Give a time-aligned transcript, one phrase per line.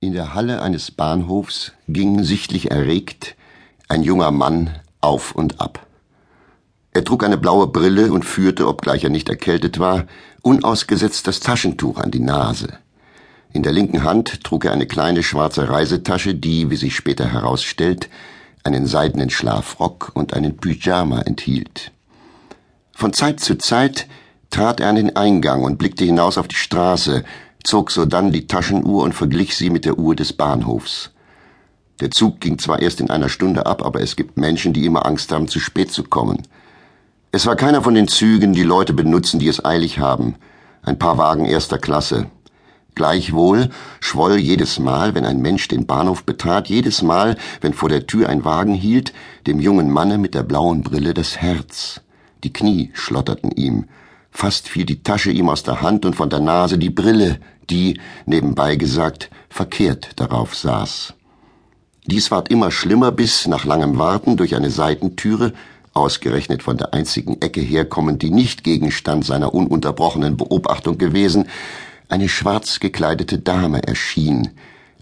[0.00, 3.34] In der Halle eines Bahnhofs ging sichtlich erregt
[3.88, 5.86] ein junger Mann auf und ab.
[6.92, 10.06] Er trug eine blaue Brille und führte, obgleich er nicht erkältet war,
[10.42, 12.78] unausgesetzt das Taschentuch an die Nase.
[13.54, 18.10] In der linken Hand trug er eine kleine schwarze Reisetasche, die, wie sich später herausstellt,
[18.64, 21.90] einen seidenen Schlafrock und einen Pyjama enthielt.
[22.92, 24.08] Von Zeit zu Zeit
[24.50, 27.24] trat er an den Eingang und blickte hinaus auf die Straße,
[27.66, 31.10] zog sodann die Taschenuhr und verglich sie mit der Uhr des Bahnhofs.
[32.00, 35.06] Der Zug ging zwar erst in einer Stunde ab, aber es gibt Menschen, die immer
[35.06, 36.42] Angst haben, zu spät zu kommen.
[37.32, 40.36] Es war keiner von den Zügen, die Leute benutzen, die es eilig haben.
[40.82, 42.26] Ein paar Wagen erster Klasse.
[42.94, 48.06] Gleichwohl schwoll jedes Mal, wenn ein Mensch den Bahnhof betrat, jedes Mal, wenn vor der
[48.06, 49.12] Tür ein Wagen hielt,
[49.46, 52.00] dem jungen Manne mit der blauen Brille das Herz.
[52.44, 53.86] Die Knie schlotterten ihm.
[54.30, 58.00] Fast fiel die Tasche ihm aus der Hand und von der Nase die Brille, die,
[58.24, 61.14] nebenbei gesagt, verkehrt darauf saß.
[62.06, 65.52] Dies ward immer schlimmer, bis nach langem Warten durch eine Seitentüre,
[65.92, 71.48] ausgerechnet von der einzigen Ecke herkommend, die nicht Gegenstand seiner ununterbrochenen Beobachtung gewesen,
[72.08, 74.50] eine schwarz gekleidete Dame erschien,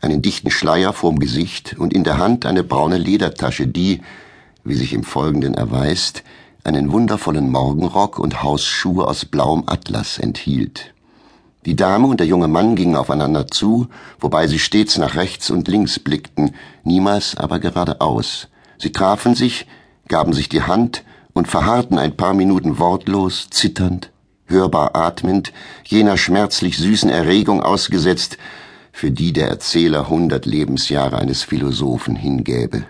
[0.00, 4.00] einen dichten Schleier vorm Gesicht und in der Hand eine braune Ledertasche, die,
[4.64, 6.22] wie sich im Folgenden erweist,
[6.62, 10.93] einen wundervollen Morgenrock und Hausschuhe aus blauem Atlas enthielt.
[11.66, 13.88] Die Dame und der junge Mann gingen aufeinander zu,
[14.20, 18.48] wobei sie stets nach rechts und links blickten, niemals aber geradeaus.
[18.78, 19.66] Sie trafen sich,
[20.08, 24.10] gaben sich die Hand und verharrten ein paar Minuten wortlos, zitternd,
[24.46, 25.52] hörbar atmend,
[25.84, 28.36] jener schmerzlich süßen Erregung ausgesetzt,
[28.92, 32.84] für die der Erzähler hundert Lebensjahre eines Philosophen hingäbe.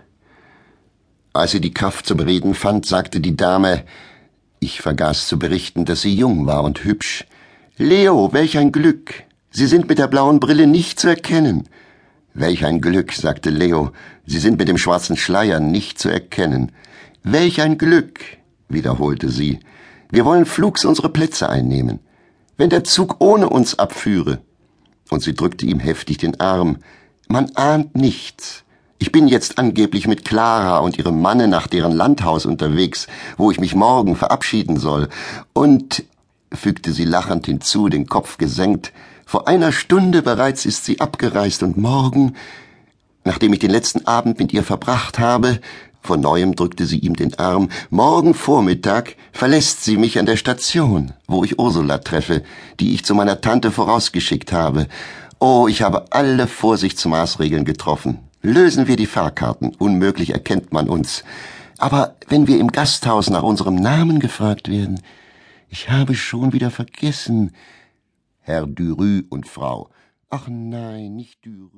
[1.33, 3.85] Als sie die Kraft zum Reden fand, sagte die Dame,
[4.61, 7.25] ich vergaß zu berichten, dass sie jung war und hübsch,
[7.77, 9.25] Leo, welch ein Glück.
[9.51, 11.69] Sie sind mit der blauen Brille nicht zu erkennen.
[12.33, 13.91] Welch ein Glück, sagte Leo.
[14.27, 16.71] Sie sind mit dem schwarzen Schleier nicht zu erkennen.
[17.25, 18.21] Welch ein Glück,
[18.69, 19.59] wiederholte sie.
[20.09, 21.99] Wir wollen flugs unsere Plätze einnehmen.
[22.57, 24.39] Wenn der Zug ohne uns abführe.
[25.11, 26.77] Und sie drückte ihm heftig den Arm.
[27.27, 28.63] Man ahnt nichts.
[28.99, 33.59] Ich bin jetzt angeblich mit Clara und ihrem Manne nach deren Landhaus unterwegs, wo ich
[33.59, 35.09] mich morgen verabschieden soll.
[35.53, 36.05] Und
[36.57, 38.93] fügte sie lachend hinzu, den Kopf gesenkt.
[39.27, 42.35] Vor einer Stunde bereits ist sie abgereist und morgen,
[43.25, 45.61] nachdem ich den letzten Abend mit ihr verbracht habe,
[46.03, 51.13] von neuem drückte sie ihm den Arm, morgen Vormittag verlässt sie mich an der Station,
[51.27, 52.43] wo ich Ursula treffe,
[52.79, 54.87] die ich zu meiner Tante vorausgeschickt habe.
[55.39, 58.19] Oh, ich habe alle Vorsichtsmaßregeln getroffen.
[58.43, 61.25] Lösen wir die Fahrkarten, unmöglich erkennt man uns.
[61.79, 65.01] Aber wenn wir im Gasthaus nach unserem Namen gefragt werden,
[65.69, 67.53] ich habe schon wieder vergessen.
[68.41, 69.91] Herr Dürü und Frau.
[70.29, 71.71] Ach nein, nicht Dürü.